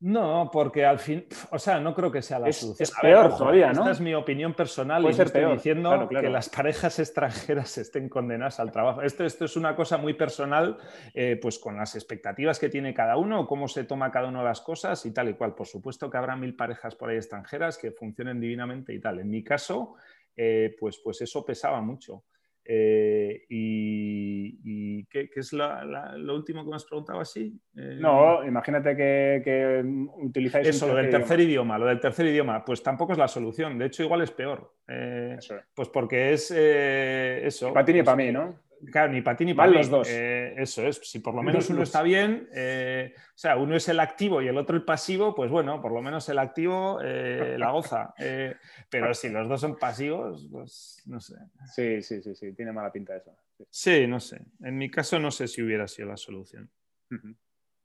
[0.00, 2.84] No, porque al fin, o sea, no creo que sea la solución.
[2.84, 3.80] Es peor todavía, ¿no?
[3.80, 8.70] Esta es mi opinión personal y estoy diciendo que las parejas extranjeras estén condenadas al
[8.70, 9.02] trabajo.
[9.02, 10.78] Esto, esto es una cosa muy personal,
[11.14, 14.60] eh, pues con las expectativas que tiene cada uno, cómo se toma cada de las
[14.60, 15.54] cosas y tal y cual.
[15.54, 19.18] Por supuesto que habrá mil parejas por ahí extranjeras que funcionen divinamente y tal.
[19.18, 19.94] En mi caso,
[20.36, 22.24] eh, pues, pues eso pesaba mucho.
[22.70, 27.58] Eh, y, ¿qué, es lo último que me has preguntado así?
[27.74, 29.82] Eh, no, imagínate que,
[30.18, 30.68] utilizáis...
[30.68, 31.78] Eso, lo del tercer idioma.
[31.78, 33.78] Lo del tercer idioma, pues tampoco es la solución.
[33.78, 34.74] De hecho, igual es peor.
[34.86, 35.38] Eh,
[35.74, 37.72] pues porque es eso.
[37.72, 38.67] Para ti ni para mí, ¿no?
[38.92, 40.08] Claro, ni para ti ni para los dos.
[40.10, 43.88] Eh, eso es, si por lo menos uno está bien, eh, o sea, uno es
[43.88, 47.56] el activo y el otro el pasivo, pues bueno, por lo menos el activo eh,
[47.58, 48.14] la goza.
[48.90, 51.34] pero si los dos son pasivos, pues no sé.
[51.74, 53.36] Sí, sí, sí, sí, tiene mala pinta eso.
[53.70, 54.06] Sí.
[54.06, 54.40] no sé.
[54.62, 56.70] En mi caso no sé si hubiera sido la solución.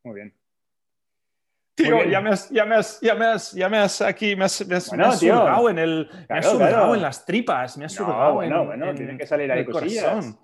[0.04, 0.34] Muy bien.
[1.76, 4.46] Tío, ya me has, ya me has, ya me has, ya me has aquí, me
[4.46, 7.94] has, me has, me surgado en el, me has surgado en las tripas, me has
[7.94, 10.38] surgado bueno, en, bueno, tiene que salir ahí cosillas.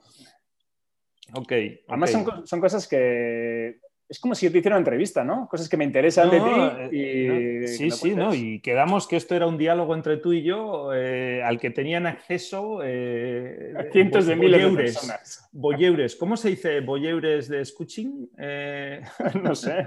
[1.34, 1.54] Ok.
[1.88, 2.12] Además
[2.46, 5.48] Son, cosas que es como si yo te hiciera una entrevista, ¿no?
[5.48, 6.98] Cosas que me interesan de ti.
[6.98, 8.34] Eh, y, sí, sí, ¿no?
[8.34, 12.08] Y quedamos que esto era un diálogo entre tú y yo eh, al que tenían
[12.08, 15.48] acceso eh, cientos de miles de personas.
[15.52, 16.16] Boyeures.
[16.16, 18.32] ¿Cómo se dice boyeures de escuching?
[19.44, 19.86] no sé.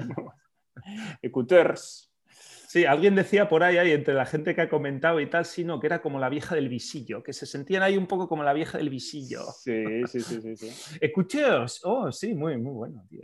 [1.22, 2.11] Ecuters.
[2.72, 5.78] Sí, alguien decía por ahí, ahí, entre la gente que ha comentado y tal, sino
[5.78, 8.54] que era como la vieja del visillo, que se sentían ahí un poco como la
[8.54, 9.42] vieja del visillo.
[9.62, 10.56] Sí, sí, sí, sí.
[10.56, 10.98] sí.
[11.84, 13.20] oh, sí, muy, muy bueno, tío.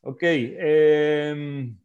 [0.00, 0.22] ok.
[0.22, 1.78] Em,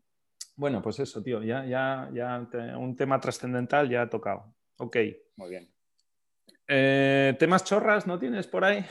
[0.55, 4.55] bueno, pues eso, tío, ya, ya, ya un tema trascendental ya ha tocado.
[4.77, 4.95] Ok.
[5.35, 5.69] Muy bien.
[6.69, 8.85] Eh, ¿Temas chorras no tienes por ahí?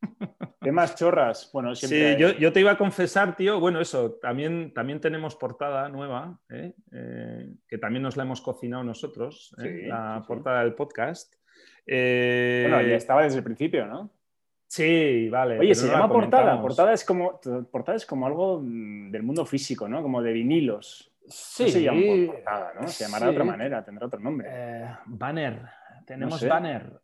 [0.60, 1.50] Temas chorras.
[1.54, 2.16] Bueno, siempre.
[2.16, 3.58] Sí, yo, te iba a confesar, tío.
[3.60, 6.74] Bueno, eso, también, también tenemos portada nueva, ¿eh?
[6.92, 11.34] Eh, que también nos la hemos cocinado nosotros, la portada del podcast.
[11.86, 14.10] bueno, ya estaba desde el principio, ¿no?
[14.66, 15.58] Sí, vale.
[15.58, 16.60] Oye, se llama portada.
[16.60, 17.40] Portada es, como,
[17.72, 20.02] portada es como algo del mundo físico, ¿no?
[20.02, 21.10] Como de vinilos.
[21.26, 21.70] Sí.
[21.70, 22.86] se llama portada, ¿no?
[22.86, 24.48] Se llamará de otra manera, tendrá otro nombre.
[25.06, 25.62] banner.
[26.06, 27.00] Tenemos banner.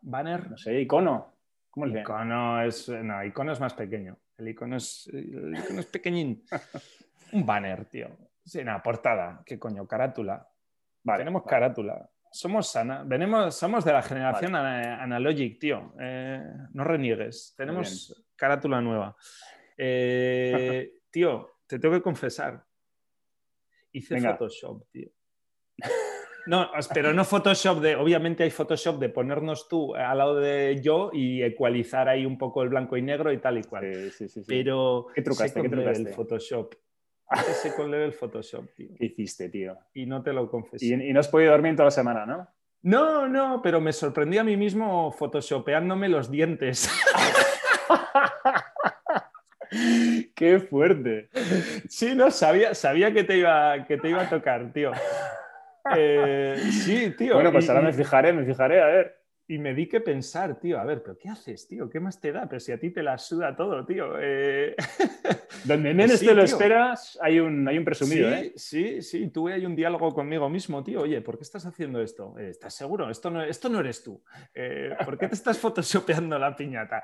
[0.00, 0.50] Banner.
[0.50, 1.37] No sé, icono.
[1.70, 2.88] ¿Cómo el icono es.
[2.88, 4.18] No, icono es más pequeño.
[4.36, 6.44] El icono es, es pequeñín.
[7.32, 8.16] Un banner, tío.
[8.44, 9.42] Sí, una portada.
[9.44, 9.86] ¿Qué coño?
[9.86, 10.48] Carátula.
[11.02, 12.08] Vale, Tenemos carátula.
[12.30, 13.02] Somos sana.
[13.04, 15.94] Venimos, somos de la generación analogic, tío.
[16.00, 17.54] Eh, no reniegues.
[17.56, 19.14] Tenemos carátula nueva.
[19.76, 22.64] Eh, tío, te tengo que confesar.
[23.92, 25.10] Hice Photoshop, tío.
[26.48, 31.10] No, pero no Photoshop de, obviamente hay Photoshop de ponernos tú al lado de yo
[31.12, 33.84] y ecualizar ahí un poco el blanco y negro y tal y cual.
[33.92, 35.60] Sí, sí, sí, pero ¿Qué trucaste?
[35.60, 36.08] ¿Qué trucaste?
[36.08, 36.74] El Photoshop.
[37.30, 38.88] Ese con el Photoshop, tío.
[38.96, 39.76] ¿Qué hiciste, tío?
[39.92, 40.86] Y no te lo confesé.
[40.86, 42.48] Y, y no has podido dormir toda la semana, ¿no?
[42.80, 46.88] No, no, pero me sorprendí a mí mismo photoshopeándome los dientes.
[50.34, 51.28] ¡Qué fuerte!
[51.88, 54.92] Sí, no, sabía, sabía que, te iba, que te iba a tocar, tío.
[55.96, 57.34] Eh, sí, tío.
[57.34, 59.18] Bueno, pues ahora me fijaré, me fijaré, a ver.
[59.50, 61.88] Y me di que pensar, tío, a ver, pero ¿qué haces, tío?
[61.88, 62.46] ¿Qué más te da?
[62.46, 64.18] Pero si a ti te la suda todo, tío.
[64.20, 64.76] Eh...
[65.64, 68.52] Donde menos te lo esperas, hay un, hay un presumido, sí, ¿eh?
[68.56, 71.00] Sí, sí, tuve ahí un diálogo conmigo mismo, tío.
[71.00, 72.38] Oye, ¿por qué estás haciendo esto?
[72.38, 73.08] Eh, ¿Estás seguro?
[73.08, 74.22] Esto no, esto no eres tú.
[74.54, 77.02] Eh, ¿Por qué te estás photoshopeando la piñata?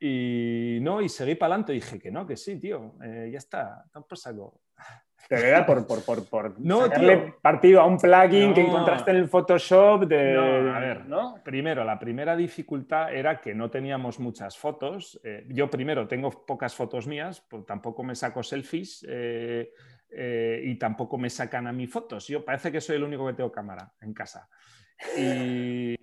[0.00, 2.96] y no, y seguí para adelante y dije que no, que sí, tío.
[3.00, 4.60] ya está, por saco.
[5.28, 9.16] Pero era por, por, por, por no, sacarle partido a un plugin que encontraste en
[9.18, 10.04] el Photoshop.
[10.04, 11.42] De, a ver, ¿no?
[11.42, 15.20] primero, la primera dificultad era que no teníamos muchas fotos.
[15.24, 19.72] Eh, yo primero tengo pocas fotos mías, pues tampoco me saco selfies eh,
[20.10, 22.28] eh, y tampoco me sacan a mí fotos.
[22.28, 24.48] Yo parece que soy el único que tengo cámara en casa.
[25.18, 25.96] Y,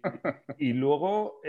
[0.57, 1.41] y luego,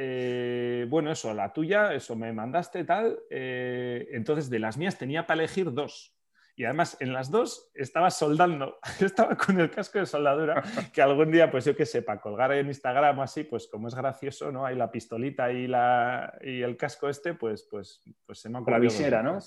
[0.88, 3.18] bueno, eso, la tuya, eso me mandaste tal.
[3.30, 6.14] entonces, de las mías tenía para elegir dos
[6.54, 10.62] Y además, en las dos estaba soldando, estaba con el casco de soldadura,
[10.92, 13.94] que algún día, pues yo qué sé, para colgar en Instagram así, pues como es
[13.94, 14.66] gracioso, ¿no?
[14.66, 18.62] Hay la pistolita y, la, y el casco este, pues, pues, pues se me ha
[18.66, 19.38] la visera, ¿no?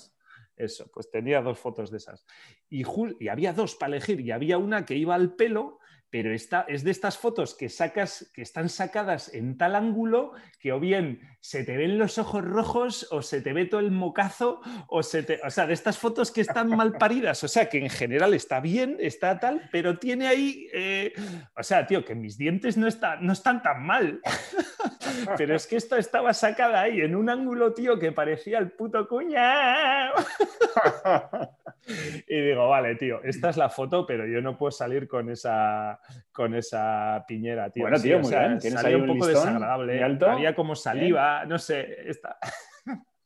[0.56, 2.24] Eso, pues tenía dos fotos de esas.
[2.68, 2.82] Y,
[3.20, 5.78] y había dos para elegir, y había una que iba al pelo
[6.16, 10.72] pero esta, es de estas fotos que sacas, que están sacadas en tal ángulo que
[10.72, 14.62] o bien se te ven los ojos rojos o se te ve todo el mocazo
[14.88, 17.76] o se te, o sea, de estas fotos que están mal paridas, o sea, que
[17.76, 21.12] en general está bien, está tal, pero tiene ahí, eh,
[21.54, 22.88] o sea, tío, que mis dientes no,
[23.20, 24.22] no están tan mal,
[25.36, 29.06] pero es que esto estaba sacada ahí en un ángulo, tío, que parecía el puto
[29.06, 30.12] cuña.
[32.28, 36.00] y digo, vale, tío, esta es la foto, pero yo no puedo salir con esa,
[36.32, 37.84] con esa piñera, tío.
[37.84, 38.58] Bueno, tío, muy bien.
[38.58, 40.02] Tienes ahí un, poco desagradable.
[40.02, 40.30] Alto?
[40.30, 42.08] Había como saliva, no sé.
[42.08, 42.38] Esta...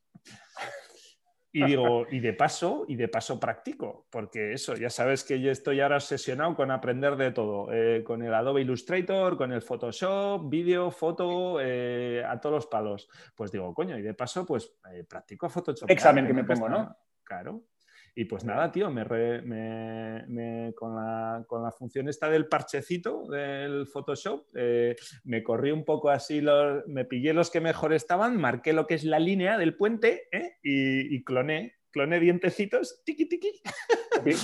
[1.53, 5.51] Y digo, y de paso, y de paso practico, porque eso, ya sabes que yo
[5.51, 10.49] estoy ahora obsesionado con aprender de todo, eh, con el Adobe Illustrator, con el Photoshop,
[10.49, 13.09] vídeo, foto, eh, a todos los palos.
[13.35, 15.91] Pues digo, coño, y de paso, pues eh, practico a Photoshop.
[15.91, 16.97] Examen que me pongo, ¿no?
[17.25, 17.65] Claro.
[18.15, 19.05] Y pues nada, tío, me,
[20.75, 26.11] con, la, con, la, función esta del parchecito del Photoshop, eh, me corrí un poco
[26.11, 29.77] así, los, me pillé los que mejor estaban, marqué lo que es la línea del
[29.77, 30.57] puente ¿eh?
[30.63, 33.61] y, y, cloné, cloné dientecitos, tiqui tiqui.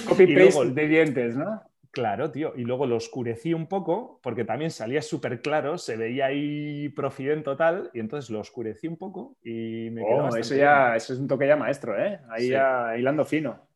[0.07, 1.63] Copy paste de dientes, ¿no?
[1.97, 2.53] Claro, tío.
[2.55, 7.43] Y luego lo oscurecí un poco, porque también salía súper claro, se veía ahí profiden
[7.43, 11.19] total, y entonces lo oscurecí un poco y me quedó oh, eso ya, eso es
[11.19, 12.21] un toque ya maestro, ¿eh?
[12.29, 13.67] Ahí ya hilando fino.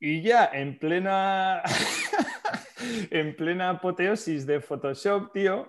[0.00, 1.62] Y ya en plena,
[3.12, 5.68] en plena apoteosis de Photoshop, tío,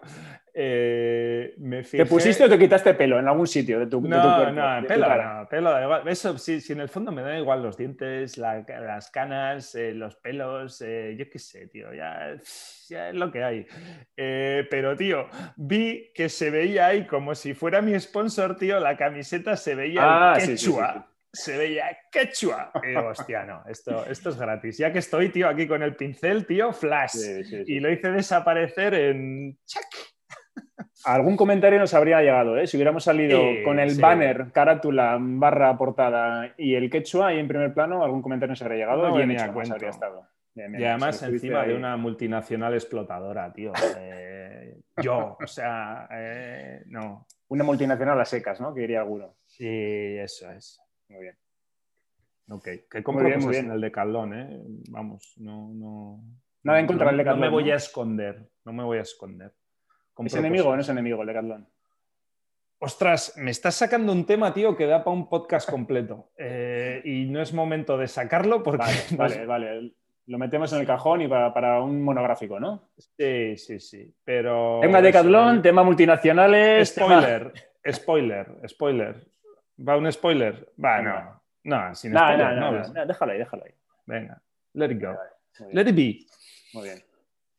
[0.56, 2.04] eh, me fijé...
[2.04, 4.52] ¿Te pusiste o te quitaste pelo en algún sitio de tu, no, de tu cuerpo?
[4.52, 6.08] No, pelo, no, pelo, igual.
[6.08, 9.94] Eso sí, sí, en el fondo me da igual los dientes, la, las canas, eh,
[9.94, 12.36] los pelos, eh, yo qué sé, tío, ya,
[12.88, 13.66] ya, es lo que hay.
[14.16, 18.96] Eh, pero, tío, vi que se veía ahí como si fuera mi sponsor, tío, la
[18.96, 20.46] camiseta se veía ah, quechua.
[20.46, 22.72] Sí, sí, sí se veía quechua.
[22.86, 24.78] Digo, hostia, no, esto, esto es gratis.
[24.78, 27.10] Ya que estoy, tío, aquí con el pincel, tío, flash.
[27.10, 27.74] Sí, sí, sí.
[27.74, 29.58] Y lo hice desaparecer en...
[29.66, 30.13] ¡Chac!
[31.06, 32.68] Algún comentario nos habría llegado, ¿eh?
[32.68, 34.02] Si hubiéramos salido Sí, con el sí.
[34.02, 38.80] banner, carátula, barra portada y el quechua ahí en primer plano, algún comentario nos habría
[38.80, 39.08] llegado.
[39.08, 40.28] No bien venía hecho, habría estado.
[40.56, 43.74] Bien, bien, Y además encima de una multinacional explotadora, tío.
[43.98, 47.26] Eh, yo, o sea, eh, no.
[47.48, 48.74] Una multinacional a secas, ¿no?
[48.74, 49.36] Que diría alguno.
[49.46, 50.80] Sí, eso es.
[51.10, 51.38] Muy bien.
[52.50, 54.62] Ok, que compro Muy bien, muy en el Decathlon, ¿eh?
[54.90, 56.24] Vamos, no, no...
[56.64, 59.02] Nada en contra no, del Decathlon, No me voy a esconder, no me voy a
[59.02, 59.54] esconder.
[60.14, 61.68] Compro ¿Es enemigo o no es enemigo el Decathlon?
[62.80, 66.32] Ostras, me estás sacando un tema, tío, que da para un podcast completo.
[66.38, 68.80] Eh, y no es momento de sacarlo porque...
[68.80, 69.94] Vale, no vale, vale.
[70.28, 72.90] Lo metemos en el cajón y para, para un monográfico, ¿no?
[73.18, 74.14] Sí, sí, sí.
[74.24, 74.80] Pero.
[74.82, 76.94] Tema Decathlon, tema multinacionales.
[76.96, 77.54] tema- Spoiler,
[77.92, 79.28] spoiler, spoiler.
[79.86, 80.72] ¿Va un spoiler?
[80.84, 81.42] Va, no.
[81.64, 82.54] No, sin No, spoiler.
[82.58, 83.72] no, no, déjalo ahí, déjalo ahí.
[84.06, 84.42] Venga,
[84.74, 85.08] let it go.
[85.14, 85.74] Vale.
[85.74, 86.20] Let it be.
[86.74, 87.04] Muy bien.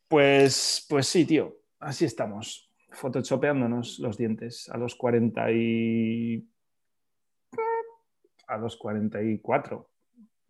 [0.08, 1.54] Pues, pues sí, tío.
[1.80, 2.70] Así estamos.
[2.90, 6.48] Photoshopeándonos los dientes a los 40 y.
[8.46, 9.90] A los 44.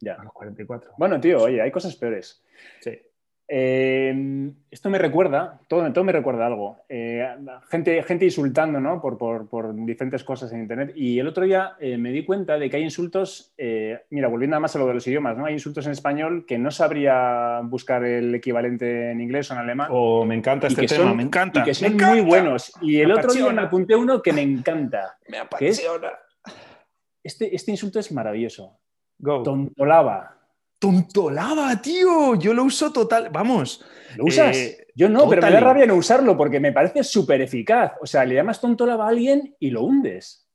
[0.01, 0.15] Ya.
[0.15, 0.93] A los 44.
[0.99, 2.43] Bueno, tío, oye, hay cosas peores.
[2.81, 2.99] Sí.
[3.47, 6.79] Eh, esto me recuerda, todo, todo me recuerda algo.
[6.89, 7.27] Eh,
[7.71, 9.01] gente, gente insultando ¿no?
[9.01, 10.93] por, por- por diferentes cosas en Internet.
[10.97, 14.57] Y el otro día eh, me di cuenta de que hay insultos, eh, mira, volviendo
[14.57, 15.45] además a lo de los idiomas, ¿no?
[15.47, 19.89] hay insultos en español que no sabría buscar el equivalente en inglés o en alemán.
[19.91, 21.61] Oh, me encanta este tema, son- me encanta.
[21.61, 22.15] Y que son encanta.
[22.15, 22.73] muy buenos.
[22.81, 25.17] Y el otro día me apunté uno que me encanta.
[25.29, 26.13] Me apasiona.
[27.23, 28.79] Este, este insulto es maravilloso.
[29.19, 29.43] Go.
[29.43, 30.37] Tontolaba.
[30.85, 32.35] Tontolaba, tío.
[32.37, 33.31] Yo lo uso total.
[33.31, 33.85] Vamos.
[34.17, 34.57] ¿Lo usas?
[34.57, 37.93] Eh, Yo no, pero me da rabia no usarlo porque me parece súper eficaz.
[38.01, 40.49] O sea, le llamas tontolaba a alguien y lo hundes.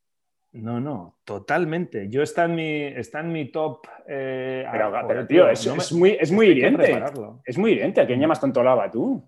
[0.52, 2.08] No, no, totalmente.
[2.10, 3.86] Yo está en mi, está en mi top.
[4.08, 7.04] eh, Pero, ah, pero, joder, tío, es, no me- es muy, es muy hiriente.
[7.46, 8.02] Es muy hiriente.
[8.02, 9.24] ¿A quién llamas tontolaba tú?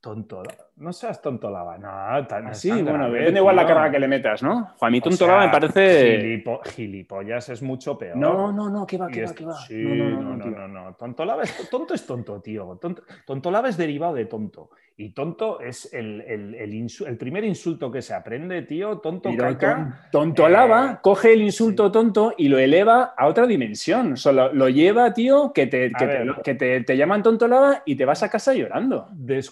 [0.00, 0.54] Tontola.
[0.76, 1.78] No seas tontolaba.
[1.78, 4.72] No, tan Así, bueno, depende igual la carga que le metas, ¿no?
[4.78, 6.18] Jo, a mí O tontolaba sea, me parece...
[6.20, 8.16] gilipo- gilipollas es mucho peor.
[8.18, 9.54] No, no, no, que va, que va, que va.
[9.54, 10.94] Sí, no, no, no, no, no.
[10.94, 12.78] Tontolaba es, tonto es tonto, tío.
[12.80, 14.68] Tonto, tontolaba es derivado de tonto.
[14.98, 18.98] Y tonto es el, el, el insu- el primer insulto que se aprende, tío.
[18.98, 19.74] Tonto, Pero caca.
[19.76, 24.12] ton- tontolaba Eh, coge el insulto tonto y lo eleva a otra dimensión.
[24.14, 27.82] O sea, lo, lo lleva, tío, que, te, que, te, que te, te llaman tontolaba
[27.86, 29.08] y te vas a casa llorando.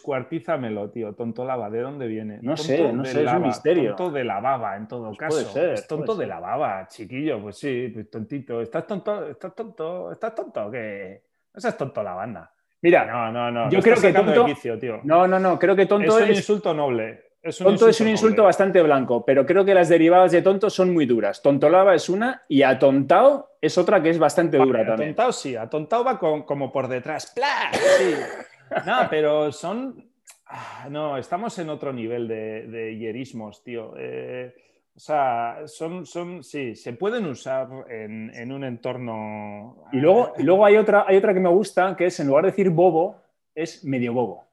[0.07, 1.14] Matizamelo, tío.
[1.15, 2.39] Tonto lava, ¿de dónde viene?
[2.43, 3.95] No sé, no sé, es un misterio.
[3.95, 5.31] Tonto de la baba, en todo Pues caso.
[5.37, 6.29] puede ser, es tonto puede de ser.
[6.29, 7.41] la baba, chiquillo.
[7.41, 8.61] Pues sí, pues tontito.
[8.61, 9.29] ¿Estás tonto?
[9.29, 10.13] ¿Estás tonto?
[10.13, 10.71] ¿Estás tonto?
[10.71, 11.23] ¿Qué?
[11.55, 12.51] No seas tonto la banda.
[12.83, 13.71] Mira, No, no, no.
[13.71, 14.47] Yo creo que tonto-
[14.81, 15.01] tío.
[15.05, 17.23] no, no, no, creo que tonto es un es, insulto noble.
[17.43, 18.47] Es un tonto es un insulto noble.
[18.47, 21.41] bastante blanco, pero creo que las derivadas de tonto son muy duras.
[21.43, 25.11] Tontolaba es una y atontado es otra que es bastante dura también.
[25.11, 27.33] Atontado sí, atontado va con- como por detrás.
[27.35, 27.71] ¡Pla!
[27.73, 28.15] Sí.
[28.87, 30.11] No, pero son.
[30.47, 33.95] Ah, No, estamos en otro nivel de, de hierismos, tío.
[33.97, 34.55] Eh,
[34.97, 39.85] o sea, son, son, sí, se pueden usar en, en un entorno.
[39.93, 42.45] Y luego, y luego hay, otra, hay otra que me gusta, que es en lugar
[42.45, 43.17] de decir bobo,
[43.55, 44.45] es medio bobo.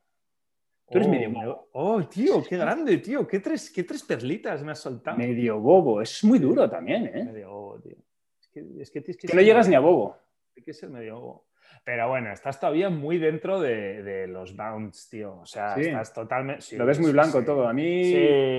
[0.89, 1.67] Tú eres Oh, medio me- bobo.
[1.73, 3.25] Oh, tío, qué grande, tío.
[3.27, 5.17] Qué tres, qué tres perlitas me has soltado.
[5.17, 7.23] Medio bobo, es muy duro también, ¿eh?
[7.23, 7.95] Medio bobo, tío.
[8.41, 10.17] Es que, es que tienes que Que no llegas ni a bobo.
[10.57, 11.45] Hay que ser medio bobo.
[11.83, 15.39] Pero bueno, estás todavía muy dentro de, de los bounds, tío.
[15.41, 15.81] O sea, Sí.
[15.81, 16.61] estás totalmente.
[16.61, 17.45] sí, Lo ves muy blanco sí.
[17.45, 17.67] todo.
[17.67, 18.01] A mí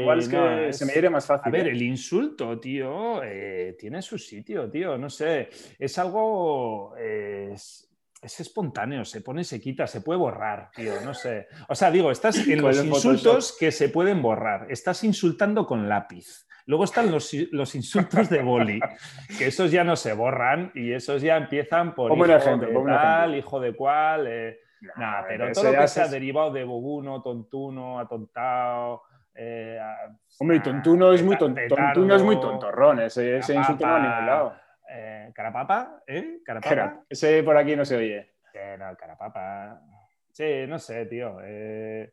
[0.03, 1.47] igual es que es- se me hiere más fácil.
[1.47, 1.71] A ver, ¿eh?
[1.71, 4.99] el insulto, tío, eh, tiene su sitio, tío.
[4.99, 6.95] No sé, es algo.
[6.99, 7.89] eh, es,
[8.21, 11.01] es espontáneo, se pone, se quita, se puede borrar, tío.
[11.05, 11.47] No sé.
[11.69, 14.67] O sea, digo, estás en los insultos que se pueden borrar.
[14.69, 16.47] Estás insultando con lápiz.
[16.67, 18.81] Luego están los, los insultos de boli,
[19.39, 23.35] que esos ya no se borran y esos ya empiezan por hijo ejemplo, de tal,
[23.37, 24.27] hijo de cual.
[24.29, 24.59] eh,
[24.97, 29.03] Nah, pero todo lo que sea es- derivado de bobuno, tontuno, atontado.
[29.35, 29.79] eh,
[30.39, 33.01] Hombre, tontuno es muy, peta- ton- petardo, tontuno es muy tontorrón.
[33.01, 34.55] Ese, ese insulto no a ningún lado.
[34.91, 36.41] eh, carapapa, ¿eh?
[36.45, 37.05] Carapapa.
[37.09, 38.35] Ese por aquí no se oye.
[38.53, 39.81] Eh, no, carapapa.
[40.31, 41.39] Sí, no sé, tío.
[41.43, 42.13] Eh,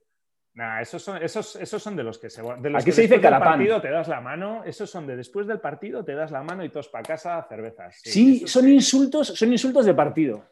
[0.54, 2.42] nah, esos son, esos, esos son de los que se.
[2.42, 3.50] De los Aquí que se dice después del carapán.
[3.54, 4.64] partido te das la mano.
[4.66, 8.00] Esos son de después del partido te das la mano y todos para casa cervezas.
[8.04, 8.74] Sí, son sí.
[8.74, 10.46] insultos, son insultos de partido.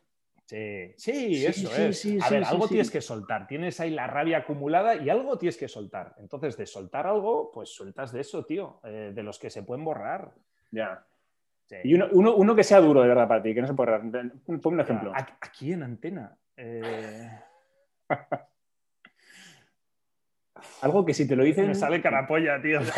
[0.45, 1.99] Sí, sí, Sí, eso sí, es.
[1.99, 3.47] sí, a ver, algo tienes que soltar.
[3.47, 6.15] Tienes ahí la rabia acumulada y algo tienes que soltar.
[6.19, 8.79] Entonces, de soltar algo, pues sueltas de eso, tío.
[8.85, 10.31] eh, de los que se pueden borrar.
[10.71, 11.05] Ya.
[11.83, 13.91] Y uno, uno, uno que sea duro de verdad para ti, que no se puede
[13.91, 14.31] borrar.
[14.61, 15.11] Pon un ejemplo.
[15.13, 16.37] Aquí aquí en antena.
[16.55, 17.29] eh,
[20.81, 21.67] Algo que si te lo dicen.
[21.67, 22.79] me sale carapolla, tío.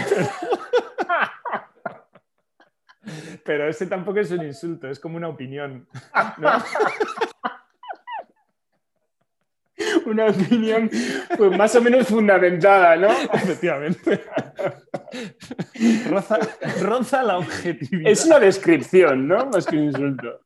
[3.46, 5.88] Pero ese tampoco es un insulto, es como una opinión.
[6.38, 6.52] ¿no?
[10.06, 10.90] Una opinión
[11.38, 13.10] pues, más o menos fundamentada, ¿no?
[13.34, 14.24] Efectivamente.
[16.10, 16.38] roza,
[16.82, 18.12] roza la objetividad.
[18.12, 19.46] Es una descripción, ¿no?
[19.46, 20.42] Más que un insulto.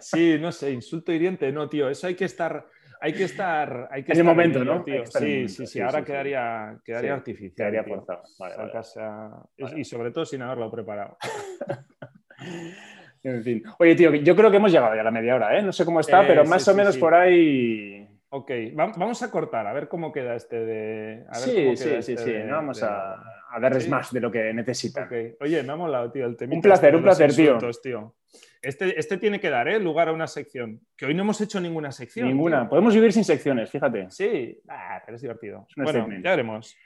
[0.00, 1.88] Sí, no sé, insulto hiriente, no, tío.
[1.88, 2.66] Eso hay que estar.
[3.00, 3.88] Hay que estar.
[3.90, 4.82] Hay que En el momento, ¿no?
[4.82, 5.04] Tío.
[5.06, 6.04] Sí, momento, sí, sí, sí, Ahora sí, sí.
[6.12, 7.70] quedaría, quedaría Sí, artificial.
[7.70, 8.22] Quedaría forzado.
[8.38, 8.70] Vale, vale.
[8.72, 9.80] Aunque sea- Vale.
[9.80, 11.16] Y sobre todo sin haberlo preparado.
[13.22, 13.62] En fin.
[13.80, 15.62] Oye, tío, yo creo que hemos llegado ya a la media hora, ¿eh?
[15.62, 17.00] No sé cómo está, Eh, pero sí, más o sí, menos sí.
[17.00, 18.08] por ahí.
[18.28, 21.24] Ok, va- vamos a cortar, a ver cómo queda este de.
[21.28, 22.30] a ver Sí, cómo sí, queda sí, este sí.
[22.32, 23.16] de- No vamos a,
[23.56, 23.90] a darles Sí.
[23.90, 25.04] más de lo que necesitan.
[25.06, 25.12] Ok.
[25.40, 27.44] Oye, me ha molado, tío, el temita Un placer, este un placer, tío.
[27.54, 28.14] insultos, tío.
[28.60, 29.78] Este, este tiene que dar, ¿eh?
[29.78, 30.80] Lugar a una sección.
[30.96, 32.28] Que hoy no hemos hecho ninguna sección.
[32.28, 32.60] Ninguna.
[32.60, 32.68] tío.
[32.70, 34.10] Podemos vivir sin secciones, fíjate.
[34.10, 35.66] Sí, ah, pero es divertido.
[35.70, 36.76] Es bueno, ya veremos.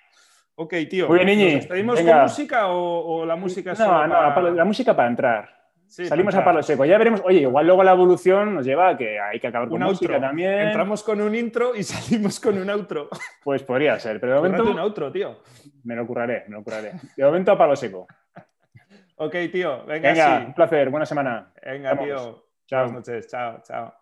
[0.56, 1.08] Ok, tío.
[1.08, 1.44] Muy bien, Iñi.
[1.44, 5.59] ¿Nos despedimos con música o, o la música No, no, para- la música para entrar.
[5.90, 6.84] Sí, Salimos a palo seco.
[6.84, 7.20] Ya veremos.
[7.24, 10.12] Oye, igual luego la evolución nos lleva a que hay que acabar con Un música
[10.14, 10.28] outro.
[10.28, 10.60] también.
[10.68, 13.08] Entramos con un intro y salimos con un outro.
[13.42, 15.42] Pues podría ser, pero de Cúrrate un momento outro, tío.
[15.82, 16.92] me lo curraré, me lo curraré.
[17.16, 18.06] De momento a palo seco.
[19.16, 19.84] Ok, tío.
[19.84, 20.46] Venga, Venga, sí.
[20.46, 21.52] un placer, buena semana.
[21.60, 22.04] Venga, Vamos.
[22.06, 22.44] tío.
[22.66, 22.84] Chao.
[22.86, 23.26] Buenas noches.
[23.26, 23.99] Chao, chao.